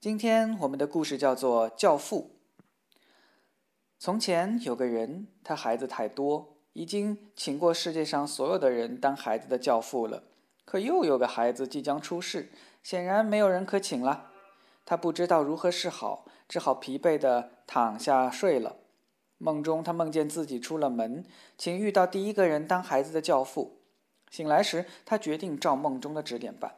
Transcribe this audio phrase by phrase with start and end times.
[0.00, 2.30] 今天我们的故事叫做《教父》。
[3.98, 10.22] 从前有个人，他孩子太多，已经请过世界上所有的人当孩子的教父了。
[10.64, 12.48] 可又有个孩子即将出世，
[12.82, 14.30] 显然没有人可请了。
[14.86, 18.76] 他不知道如何是好，只好疲惫地躺下睡了。
[19.36, 21.26] 梦中，他梦见自己出了门，
[21.58, 23.82] 请遇到第一个人当孩子的教父。
[24.30, 26.76] 醒来时，他决定照梦中的指点办。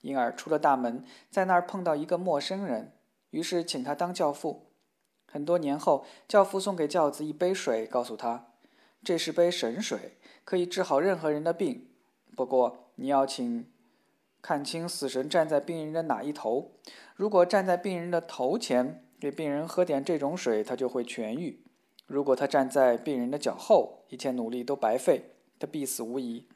[0.00, 2.92] 因而出了大门，在那儿碰到一个陌生人，
[3.30, 4.66] 于是请他当教父。
[5.26, 8.48] 很多年后，教父送给教子一杯水，告诉他
[9.04, 11.88] ：“这是杯神水，可以治好任何人的病。
[12.34, 13.70] 不过你要请
[14.42, 16.72] 看清死神站在病人的哪一头。
[17.14, 21.62] 如果站在病人的头前，给病人喝点这种水，他就会痊愈；
[22.06, 26.48] 如果他站在病人的脚后，一切努力都白费，他必死无疑。”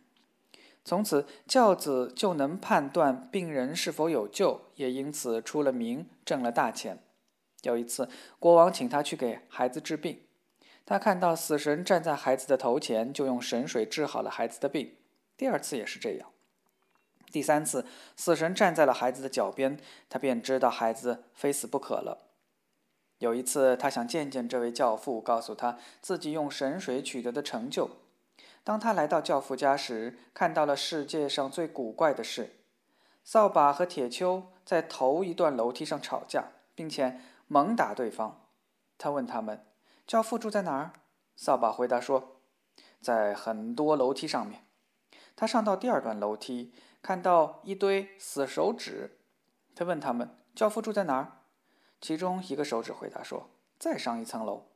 [0.84, 6.98] 从此，教子就能判断病人是否有救，也因此出了名，挣了大钱。
[7.62, 8.06] 有一次，
[8.38, 10.20] 国王请他去给孩子治病，
[10.84, 14.94] 他看到死神站在孩子的头前，就用神水治好了孩子的病。
[15.38, 16.28] 第二次也是这样。
[17.32, 19.78] 第三次，死神站在了孩子的脚边，
[20.10, 22.28] 他便知道孩子非死不可了。
[23.19, 27.88] 有一次，他想见见这位教父，告诉他自己用神水取得的成就。
[28.64, 32.60] 当他来到教父家时，看到了世界上最古怪的事：
[33.22, 38.48] 扫把和铁锹在头一段楼梯上吵架，并且猛打对方。
[38.96, 39.66] 他问他们
[40.06, 40.92] ：“教父住在哪儿？”
[41.36, 42.40] 扫把回答说
[43.02, 44.64] ：“在很多楼梯上面。”
[45.36, 49.18] 他上到第二段楼梯，看到一堆死手指。
[49.74, 51.40] 他问他们：“教父住在哪儿？”
[52.00, 54.68] 其中一个手指回答说：“再上一层楼，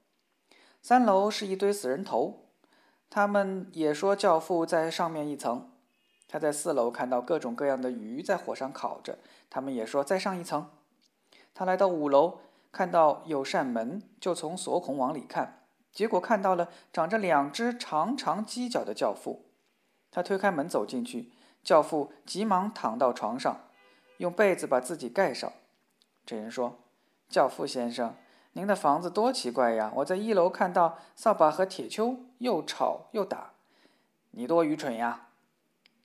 [0.83, 2.45] 三楼是一堆死人头。”
[3.11, 5.71] 他们也说教父在上面一层，
[6.29, 9.19] 他在四楼看到各种各样的鱼在火上烤着。
[9.49, 10.71] 他们也说再上一层。
[11.55, 19.47] 他来到五楼，看到有扇门，就从锁孔往里看，结果看到了长着两只长长犄角的教父。
[20.11, 21.33] 他推开门走进去，
[21.65, 23.63] 教父急忙躺到床上，
[24.19, 25.51] 用被子把自己盖上。
[26.27, 26.79] 这人说
[27.31, 28.15] ：“教父先生。”
[28.59, 29.93] 您的房子多奇怪呀！
[29.95, 33.53] 我在一楼看到扫把和铁锹，又吵又打。
[34.33, 35.29] 你多愚蠢呀！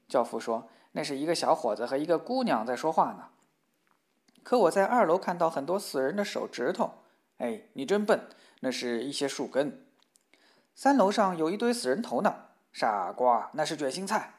[0.08, 3.30] 教父说：“那是一个小伙子和一个姑娘在说话呢。”
[4.44, 6.91] 可我在二楼看到很多死人的手指头。
[7.40, 8.30] 哎，你真笨！
[8.59, 9.84] 那是一些树根。
[10.75, 12.35] 三楼上有一堆死人头呢。
[12.72, 14.35] 傻瓜，那是卷心菜。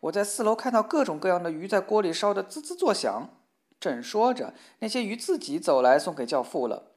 [0.00, 3.28] 我在四楼看到各种各样的鱼在锅里烧得滋滋作响。
[3.78, 6.94] 正说着，那些鱼自己走来送给教父了。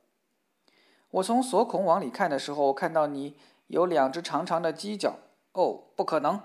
[1.11, 3.35] 我从锁孔往里看的时候，看到你
[3.67, 5.16] 有两只长长的犄角。
[5.53, 6.39] 哦，不可能！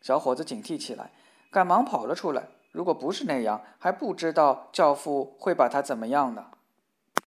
[0.00, 1.10] 小伙子警惕起来，
[1.50, 2.48] 赶忙跑了出来。
[2.70, 6.51] 如果不是那样，还不知道教父会把他怎么样呢。